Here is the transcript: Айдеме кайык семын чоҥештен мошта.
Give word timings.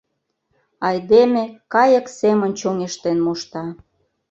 Айдеме 0.87 1.43
кайык 1.73 2.07
семын 2.19 2.51
чоҥештен 2.59 3.17
мошта. 3.25 3.63